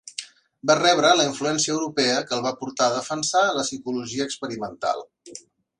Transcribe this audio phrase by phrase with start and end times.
[0.69, 5.07] Va rebre la influència europea que el va portar a defensar la Psicologia experimental.